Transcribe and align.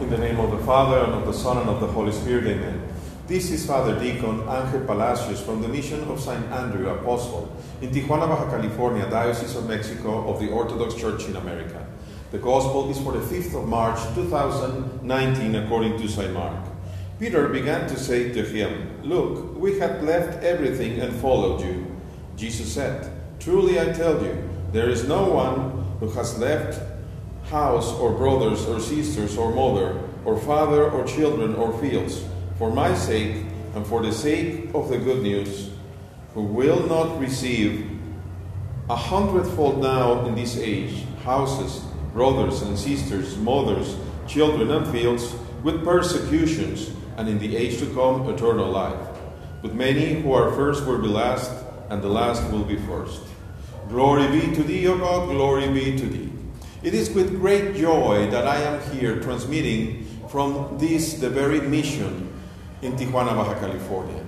In 0.00 0.10
the 0.10 0.18
name 0.18 0.38
of 0.38 0.52
the 0.52 0.64
Father, 0.64 0.98
and 1.04 1.12
of 1.12 1.26
the 1.26 1.32
Son, 1.32 1.58
and 1.58 1.68
of 1.68 1.80
the 1.80 1.88
Holy 1.88 2.12
Spirit, 2.12 2.46
amen. 2.46 2.88
This 3.26 3.50
is 3.50 3.66
Father 3.66 3.98
Deacon 3.98 4.48
Angel 4.48 4.86
Palacios 4.86 5.40
from 5.40 5.60
the 5.60 5.66
Mission 5.66 6.04
of 6.04 6.20
St. 6.20 6.44
Andrew 6.52 6.88
Apostle 6.88 7.52
in 7.82 7.90
Tijuana, 7.90 8.28
Baja 8.28 8.48
California, 8.48 9.10
Diocese 9.10 9.56
of 9.56 9.66
Mexico 9.66 10.32
of 10.32 10.38
the 10.38 10.50
Orthodox 10.50 10.94
Church 10.94 11.24
in 11.24 11.34
America. 11.34 11.84
The 12.30 12.38
Gospel 12.38 12.88
is 12.88 13.00
for 13.00 13.10
the 13.10 13.18
5th 13.18 13.60
of 13.60 13.68
March 13.68 13.98
2019 14.14 15.56
according 15.56 15.98
to 15.98 16.08
St. 16.08 16.32
Mark. 16.32 16.64
Peter 17.18 17.48
began 17.48 17.88
to 17.88 17.98
say 17.98 18.32
to 18.32 18.44
him, 18.44 19.02
Look, 19.02 19.58
we 19.58 19.80
had 19.80 20.04
left 20.04 20.44
everything 20.44 21.00
and 21.00 21.12
followed 21.20 21.60
you. 21.60 21.86
Jesus 22.36 22.72
said, 22.72 23.10
Truly 23.40 23.80
I 23.80 23.86
tell 23.86 24.22
you, 24.22 24.48
there 24.70 24.90
is 24.90 25.08
no 25.08 25.24
one 25.24 25.84
who 25.98 26.08
has 26.10 26.38
left 26.38 26.80
house 27.50 27.92
or 27.94 28.12
brothers 28.12 28.66
or 28.66 28.80
sisters 28.80 29.36
or 29.36 29.52
mother 29.52 30.00
or 30.24 30.38
father 30.38 30.90
or 30.90 31.06
children 31.06 31.54
or 31.54 31.76
fields 31.80 32.24
for 32.58 32.70
my 32.70 32.94
sake 32.94 33.44
and 33.74 33.86
for 33.86 34.02
the 34.02 34.12
sake 34.12 34.68
of 34.74 34.88
the 34.88 34.98
good 34.98 35.22
news, 35.22 35.70
who 36.34 36.42
will 36.42 36.86
not 36.86 37.18
receive 37.20 37.90
a 38.90 38.96
hundredfold 38.96 39.80
now 39.80 40.26
in 40.26 40.34
this 40.34 40.56
age 40.58 41.04
houses, 41.24 41.84
brothers 42.12 42.62
and 42.62 42.78
sisters, 42.78 43.36
mothers, 43.36 43.96
children, 44.26 44.70
and 44.70 44.86
fields 44.88 45.34
with 45.62 45.84
persecutions, 45.84 46.90
and 47.16 47.28
in 47.28 47.38
the 47.38 47.56
age 47.56 47.78
to 47.78 47.86
come 47.94 48.28
eternal 48.30 48.70
life. 48.70 49.08
But 49.60 49.74
many 49.74 50.20
who 50.20 50.32
are 50.32 50.52
first 50.52 50.86
will 50.86 51.02
be 51.02 51.08
last, 51.08 51.50
and 51.90 52.00
the 52.00 52.08
last 52.08 52.50
will 52.50 52.64
be 52.64 52.76
first. 52.76 53.22
Glory 53.88 54.26
be 54.28 54.54
to 54.54 54.62
thee, 54.62 54.86
O 54.86 54.96
God, 54.96 55.28
glory 55.28 55.68
be 55.68 55.98
to 55.98 56.06
thee. 56.06 56.27
It 56.80 56.94
is 56.94 57.10
with 57.10 57.40
great 57.40 57.74
joy 57.74 58.30
that 58.30 58.46
I 58.46 58.60
am 58.60 58.80
here 58.92 59.20
transmitting 59.20 60.06
from 60.28 60.78
this, 60.78 61.14
the 61.14 61.28
very 61.28 61.60
mission 61.60 62.32
in 62.82 62.92
Tijuana, 62.92 63.34
Baja 63.34 63.58
California. 63.58 64.24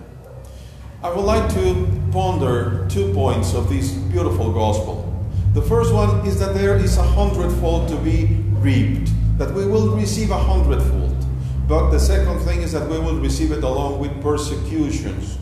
I 1.01 1.11
would 1.11 1.25
like 1.25 1.49
to 1.55 1.87
ponder 2.11 2.89
two 2.91 3.15
points 3.15 3.55
of 3.55 3.69
this 3.69 3.93
beautiful 3.93 4.53
gospel. 4.53 5.07
The 5.55 5.63
first 5.63 5.95
one 5.95 6.27
is 6.27 6.41
that 6.41 6.55
there 6.55 6.77
is 6.77 6.99
a 6.99 7.05
hundredfold 7.05 7.89
to 7.89 7.97
be 7.97 8.27
reaped, 8.59 9.11
that 9.39 9.55
we 9.55 9.65
will 9.65 9.95
receive 9.97 10.33
a 10.33 10.39
hundredfold. 10.39 11.25
But 11.69 11.91
the 11.91 12.01
second 12.01 12.41
thing 12.41 12.63
is 12.63 12.73
that 12.73 12.89
we 12.89 12.99
will 12.99 13.21
receive 13.21 13.53
it 13.53 13.63
along 13.63 14.01
with 14.01 14.21
persecutions. 14.23 15.39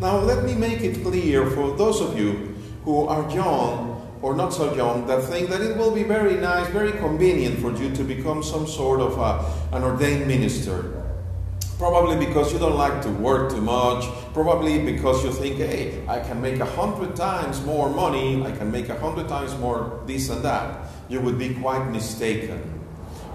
Now, 0.00 0.18
let 0.18 0.42
me 0.42 0.54
make 0.56 0.80
it 0.80 1.04
clear 1.04 1.48
for 1.50 1.76
those 1.76 2.00
of 2.00 2.18
you 2.18 2.56
who 2.84 3.06
are 3.06 3.30
young 3.30 3.91
or 4.22 4.36
not 4.36 4.54
so 4.54 4.72
young 4.74 5.06
that 5.08 5.24
think 5.24 5.50
that 5.50 5.60
it 5.60 5.76
will 5.76 5.90
be 5.90 6.04
very 6.04 6.36
nice, 6.36 6.68
very 6.68 6.92
convenient 6.92 7.58
for 7.58 7.72
you 7.72 7.90
to 7.94 8.04
become 8.04 8.42
some 8.42 8.66
sort 8.66 9.00
of 9.00 9.18
a, 9.18 9.76
an 9.76 9.82
ordained 9.82 10.28
minister. 10.28 11.02
Probably 11.76 12.24
because 12.24 12.52
you 12.52 12.60
don't 12.60 12.76
like 12.76 13.02
to 13.02 13.10
work 13.10 13.50
too 13.50 13.60
much. 13.60 14.04
Probably 14.32 14.78
because 14.78 15.24
you 15.24 15.32
think, 15.32 15.56
hey, 15.56 16.06
I 16.06 16.20
can 16.20 16.40
make 16.40 16.60
a 16.60 16.64
hundred 16.64 17.16
times 17.16 17.60
more 17.62 17.90
money. 17.90 18.40
I 18.44 18.52
can 18.52 18.70
make 18.70 18.88
a 18.88 18.98
hundred 19.00 19.28
times 19.28 19.58
more 19.58 20.00
this 20.06 20.30
and 20.30 20.44
that. 20.44 20.86
You 21.08 21.20
would 21.20 21.38
be 21.38 21.54
quite 21.54 21.90
mistaken. 21.90 22.58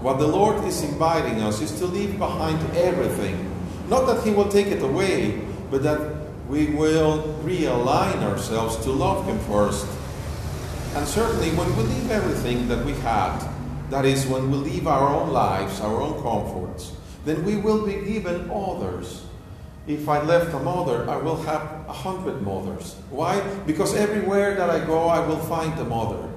What 0.00 0.18
the 0.18 0.26
Lord 0.26 0.64
is 0.64 0.82
inviting 0.82 1.42
us 1.42 1.60
is 1.60 1.78
to 1.80 1.84
leave 1.84 2.18
behind 2.18 2.58
everything. 2.74 3.36
Not 3.88 4.06
that 4.06 4.24
He 4.24 4.30
will 4.30 4.48
take 4.48 4.68
it 4.68 4.82
away, 4.82 5.38
but 5.70 5.82
that 5.82 6.00
we 6.48 6.66
will 6.68 7.22
realign 7.44 8.22
ourselves 8.22 8.76
to 8.84 8.90
love 8.90 9.26
Him 9.26 9.38
first. 9.40 9.86
And 10.94 11.06
certainly, 11.06 11.50
when 11.50 11.74
we 11.76 11.82
leave 11.84 12.10
everything 12.10 12.68
that 12.68 12.84
we 12.84 12.92
had, 12.94 13.38
that 13.90 14.04
is, 14.04 14.26
when 14.26 14.50
we 14.50 14.58
leave 14.58 14.86
our 14.86 15.08
own 15.08 15.30
lives, 15.30 15.80
our 15.80 16.00
own 16.00 16.22
comforts, 16.22 16.92
then 17.24 17.44
we 17.44 17.56
will 17.56 17.86
be 17.86 17.94
given 17.94 18.50
others. 18.50 19.24
If 19.86 20.08
I 20.08 20.20
left 20.22 20.52
a 20.54 20.58
mother, 20.58 21.08
I 21.08 21.16
will 21.16 21.40
have 21.42 21.62
a 21.88 21.92
hundred 21.92 22.42
mothers. 22.42 22.94
Why? 23.10 23.40
Because 23.66 23.94
everywhere 23.94 24.54
that 24.56 24.68
I 24.68 24.84
go, 24.84 25.08
I 25.08 25.26
will 25.26 25.38
find 25.38 25.78
a 25.78 25.84
mother. 25.84 26.28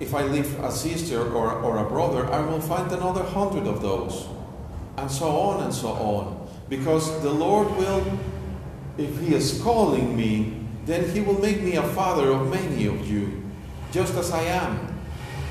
If 0.00 0.14
I 0.14 0.22
leave 0.22 0.58
a 0.60 0.72
sister 0.72 1.20
or, 1.20 1.52
or 1.52 1.78
a 1.78 1.88
brother, 1.88 2.26
I 2.32 2.40
will 2.40 2.60
find 2.60 2.90
another 2.90 3.22
hundred 3.22 3.66
of 3.66 3.82
those. 3.82 4.26
And 4.96 5.10
so 5.10 5.28
on 5.28 5.62
and 5.62 5.74
so 5.74 5.88
on. 5.88 6.48
Because 6.68 7.22
the 7.22 7.30
Lord 7.30 7.70
will, 7.76 8.18
if 8.98 9.18
He 9.20 9.34
is 9.34 9.60
calling 9.62 10.16
me, 10.16 10.56
then 10.86 11.08
He 11.10 11.20
will 11.20 11.38
make 11.40 11.62
me 11.62 11.76
a 11.76 11.82
father 11.82 12.30
of 12.30 12.50
many 12.50 12.86
of 12.86 13.06
you, 13.08 13.49
just 13.90 14.14
as 14.14 14.30
I 14.30 14.42
am. 14.42 15.00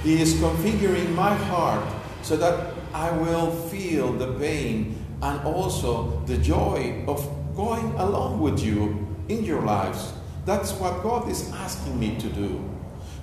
He 0.04 0.22
is 0.22 0.34
configuring 0.36 1.14
my 1.14 1.36
heart 1.36 1.86
so 2.22 2.38
that 2.38 2.74
I 2.94 3.12
will 3.12 3.52
feel 3.52 4.14
the 4.14 4.34
pain 4.40 4.96
and 5.22 5.42
also 5.46 6.22
the 6.26 6.38
joy 6.38 7.04
of 7.08 7.28
going 7.56 7.92
along 7.96 8.40
with 8.40 8.60
you 8.60 9.08
in 9.28 9.44
your 9.44 9.62
lives. 9.62 10.14
That's 10.46 10.72
what 10.74 11.04
God 11.04 11.30
is 11.30 11.52
asking 11.52 12.00
me 12.00 12.18
to 12.20 12.30
do. 12.30 12.64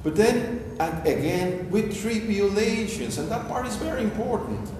But 0.02 0.14
then 0.14 0.76
and 0.78 1.06
again 1.06 1.70
with 1.70 2.00
tribulations, 2.00 3.18
and 3.18 3.28
that 3.30 3.48
part 3.48 3.66
is 3.66 3.76
very 3.76 4.02
important. 4.02 4.70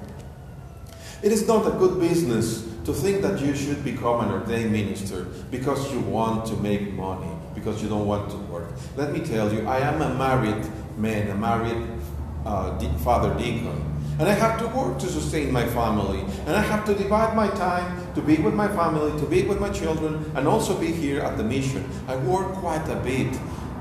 It 1.23 1.33
is 1.33 1.49
not 1.49 1.67
a 1.67 1.71
good 1.71 1.99
business 1.99 2.63
to 2.85 2.93
think 2.93 3.23
that 3.23 3.41
you 3.41 3.55
should 3.57 3.83
become 3.83 4.21
an 4.21 4.31
ordained 4.31 4.71
minister 4.71 5.25
because 5.51 5.93
you 5.93 5.99
want 6.01 6.47
to 6.47 6.57
make 6.59 6.93
money, 6.93 7.36
because 7.57 7.83
you 7.83 7.89
don't 7.89 8.07
want 8.07 8.31
to 8.31 8.37
work. 8.37 8.69
Let 8.97 9.13
me 9.13 9.19
tell 9.19 9.53
you, 9.53 9.67
I 9.67 9.79
am 9.81 10.01
a 10.01 10.15
married 10.15 10.65
man, 10.97 11.29
a 11.31 11.35
married 11.35 11.83
uh, 12.45 12.79
father 12.99 13.37
deacon. 13.37 13.83
And 14.19 14.29
I 14.29 14.33
have 14.33 14.59
to 14.61 14.69
work 14.69 14.99
to 15.01 15.09
sustain 15.09 15.53
my 15.53 15.67
family. 15.67 16.21
And 16.47 16.57
I 16.57 16.63
have 16.63 16.85
to 16.87 16.95
divide 16.95 17.35
my 17.35 17.49
time 17.49 18.15
to 18.15 18.23
be 18.23 18.37
with 18.37 18.55
my 18.55 18.69
family, 18.69 19.19
to 19.21 19.27
be 19.27 19.43
with 19.43 19.61
my 19.61 19.71
children, 19.71 20.31
and 20.37 20.47
also 20.47 20.79
be 20.79 20.93
here 20.93 21.21
at 21.21 21.37
the 21.37 21.43
mission. 21.43 21.85
I 22.07 22.17
work 22.17 22.53
quite 22.55 22.89
a 22.89 22.97
bit. 22.97 23.37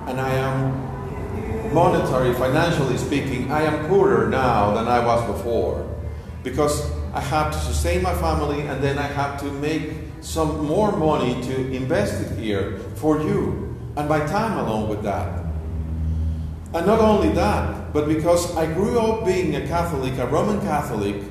And 0.07 0.19
I 0.19 0.31
am, 0.33 1.73
monetary, 1.73 2.33
financially 2.33 2.97
speaking, 2.97 3.51
I 3.51 3.63
am 3.63 3.87
poorer 3.87 4.29
now 4.29 4.73
than 4.73 4.87
I 4.87 5.05
was 5.05 5.25
before. 5.25 5.87
Because 6.43 6.91
I 7.13 7.21
have 7.21 7.51
to 7.53 7.57
sustain 7.57 8.01
my 8.03 8.13
family 8.15 8.61
and 8.61 8.83
then 8.83 8.97
I 8.97 9.07
have 9.07 9.39
to 9.39 9.45
make 9.45 9.93
some 10.21 10.65
more 10.65 10.91
money 10.95 11.41
to 11.43 11.71
invest 11.71 12.21
it 12.21 12.37
here 12.37 12.79
for 12.95 13.21
you. 13.21 13.64
And 13.97 14.09
my 14.09 14.19
time 14.19 14.57
along 14.57 14.89
with 14.89 15.03
that. 15.03 15.45
And 16.73 16.85
not 16.85 16.99
only 16.99 17.29
that, 17.29 17.93
but 17.93 18.07
because 18.07 18.55
I 18.57 18.65
grew 18.73 18.99
up 18.99 19.25
being 19.25 19.55
a 19.55 19.65
Catholic, 19.67 20.17
a 20.17 20.27
Roman 20.27 20.59
Catholic, 20.59 21.23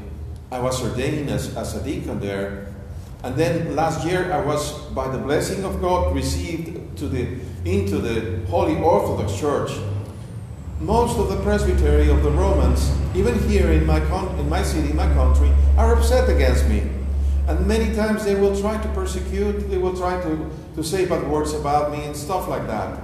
I 0.50 0.60
was 0.60 0.82
ordained 0.82 1.28
as, 1.28 1.54
as 1.56 1.76
a 1.76 1.84
deacon 1.84 2.20
there. 2.20 2.72
And 3.22 3.36
then 3.36 3.76
last 3.76 4.06
year 4.06 4.32
I 4.32 4.40
was, 4.40 4.72
by 4.94 5.08
the 5.08 5.18
blessing 5.18 5.64
of 5.64 5.80
God, 5.80 6.14
received 6.14 6.96
to 6.98 7.08
the, 7.08 7.38
into 7.64 7.98
the 7.98 8.46
Holy 8.46 8.76
Orthodox 8.76 9.38
Church. 9.38 9.70
Most 10.80 11.18
of 11.18 11.28
the 11.28 11.36
presbytery 11.42 12.08
of 12.10 12.22
the 12.22 12.30
Romans, 12.30 12.90
even 13.14 13.38
here 13.48 13.70
in 13.72 13.86
my, 13.86 14.00
con- 14.00 14.38
in 14.38 14.48
my 14.48 14.62
city, 14.62 14.90
in 14.90 14.96
my 14.96 15.12
country, 15.14 15.50
are 15.76 15.94
upset 15.94 16.28
against 16.28 16.68
me. 16.68 16.88
And 17.46 17.66
many 17.66 17.94
times 17.94 18.24
they 18.24 18.34
will 18.34 18.58
try 18.58 18.80
to 18.80 18.88
persecute, 18.88 19.68
they 19.68 19.76
will 19.76 19.96
try 19.96 20.20
to, 20.22 20.50
to 20.76 20.82
say 20.82 21.04
bad 21.04 21.28
words 21.28 21.52
about 21.52 21.92
me 21.92 22.04
and 22.04 22.16
stuff 22.16 22.48
like 22.48 22.66
that. 22.66 22.98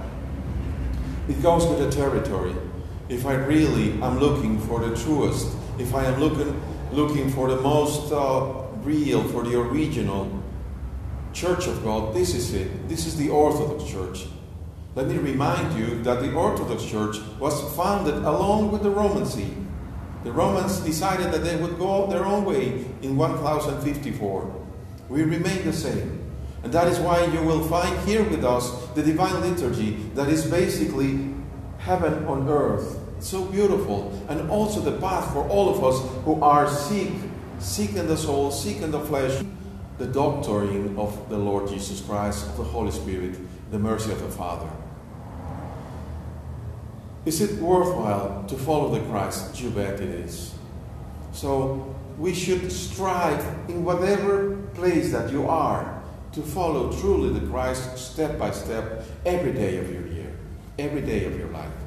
It 1.29 1.41
goes 1.43 1.67
with 1.67 1.79
the 1.79 1.91
territory. 1.91 2.55
If 3.07 3.25
I 3.25 3.33
really 3.33 3.91
am 4.01 4.19
looking 4.19 4.59
for 4.59 4.79
the 4.79 4.95
truest, 4.95 5.55
if 5.77 5.93
I 5.93 6.05
am 6.05 6.19
looking, 6.19 6.59
looking 6.91 7.29
for 7.29 7.49
the 7.49 7.61
most 7.61 8.11
uh, 8.11 8.63
real, 8.83 9.23
for 9.29 9.43
the 9.43 9.59
original 9.59 10.41
Church 11.33 11.67
of 11.67 11.83
God, 11.83 12.13
this 12.13 12.33
is 12.33 12.53
it. 12.53 12.89
This 12.89 13.05
is 13.05 13.17
the 13.17 13.29
Orthodox 13.29 13.89
Church. 13.89 14.27
Let 14.95 15.07
me 15.07 15.17
remind 15.17 15.77
you 15.79 16.01
that 16.03 16.21
the 16.21 16.33
Orthodox 16.33 16.83
Church 16.83 17.17
was 17.39 17.73
founded 17.75 18.15
along 18.15 18.71
with 18.71 18.83
the 18.83 18.89
Roman 18.89 19.25
See. 19.25 19.55
The 20.23 20.31
Romans 20.31 20.79
decided 20.81 21.31
that 21.31 21.43
they 21.43 21.55
would 21.55 21.79
go 21.79 22.05
their 22.07 22.25
own 22.25 22.45
way 22.45 22.85
in 23.01 23.17
1054. 23.17 24.65
We 25.09 25.23
remain 25.23 25.65
the 25.65 25.73
same. 25.73 26.21
And 26.63 26.71
that 26.73 26.87
is 26.87 26.99
why 26.99 27.25
you 27.25 27.41
will 27.41 27.63
find 27.67 27.97
here 28.07 28.23
with 28.23 28.45
us 28.45 28.87
the 28.89 29.01
Divine 29.01 29.41
Liturgy 29.41 29.93
that 30.13 30.29
is 30.29 30.45
basically 30.45 31.33
heaven 31.79 32.25
on 32.25 32.47
earth. 32.47 32.99
So 33.19 33.45
beautiful. 33.45 34.11
And 34.29 34.49
also 34.51 34.79
the 34.79 34.99
path 34.99 35.33
for 35.33 35.47
all 35.47 35.69
of 35.69 35.83
us 35.83 36.23
who 36.23 36.41
are 36.41 36.69
sick, 36.69 37.09
sick 37.57 37.95
in 37.95 38.07
the 38.07 38.17
soul, 38.17 38.51
sick 38.51 38.77
in 38.77 38.91
the 38.91 39.01
flesh. 39.01 39.43
The 39.97 40.07
doctoring 40.07 40.97
of 40.97 41.29
the 41.29 41.37
Lord 41.37 41.69
Jesus 41.69 42.01
Christ, 42.01 42.47
of 42.47 42.57
the 42.57 42.63
Holy 42.63 42.91
Spirit, 42.91 43.37
the 43.71 43.79
mercy 43.79 44.11
of 44.11 44.21
the 44.21 44.29
Father. 44.29 44.69
Is 47.25 47.39
it 47.39 47.61
worthwhile 47.61 48.43
to 48.47 48.55
follow 48.55 48.89
the 48.89 49.01
Christ? 49.09 49.61
You 49.61 49.69
bet 49.69 49.99
it 49.99 50.09
is. 50.09 50.53
So 51.33 51.95
we 52.17 52.33
should 52.33 52.71
strive 52.71 53.43
in 53.69 53.83
whatever 53.83 54.57
place 54.73 55.11
that 55.11 55.31
you 55.31 55.47
are 55.47 56.01
to 56.33 56.41
follow 56.41 56.91
truly 56.99 57.37
the 57.39 57.45
Christ 57.47 57.97
step 57.97 58.39
by 58.39 58.51
step 58.51 59.05
every 59.25 59.53
day 59.53 59.77
of 59.77 59.91
your 59.91 60.07
year, 60.07 60.33
every 60.79 61.01
day 61.01 61.25
of 61.25 61.37
your 61.37 61.49
life. 61.49 61.80